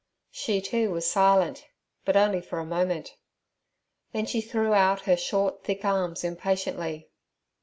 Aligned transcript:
She, 0.31 0.61
too, 0.61 0.89
was 0.89 1.05
silent, 1.05 1.67
but 2.05 2.17
only 2.17 2.41
for 2.41 2.57
a 2.57 2.65
moment. 2.65 3.17
Then 4.13 4.25
she 4.25 4.41
threw 4.41 4.73
out 4.73 5.01
her 5.01 5.15
short, 5.15 5.63
thick 5.63 5.85
arms 5.85 6.23
impatiently. 6.23 7.09